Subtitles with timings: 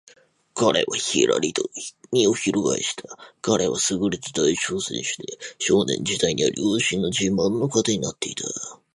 [0.55, 1.69] 彼はひらりと
[2.11, 3.17] 身をひるがえした。
[3.43, 8.43] 彼はすぐれた体操選手で、少年時代には両親の自慢の種になっていた。